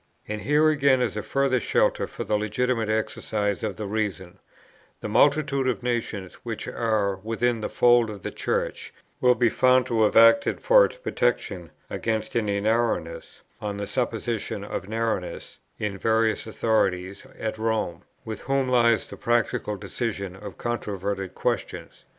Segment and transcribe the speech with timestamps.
[0.27, 4.39] And here again is a further shelter for the legitimate exercise of the reason:
[4.99, 9.85] the multitude of nations which are within the fold of the Church will be found
[9.85, 15.93] to have acted for its protection, against any narrowness, on the supposition of narrowness, in
[15.93, 22.05] the various authorities at Rome, with whom lies the practical decision of controverted questions.